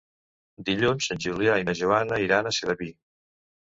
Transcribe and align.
Dilluns 0.69 1.11
en 1.17 1.23
Julià 1.27 1.59
i 1.65 1.69
na 1.69 1.79
Joana 1.83 2.21
iran 2.29 2.47
a 2.55 2.59
Sedaví. 2.63 2.95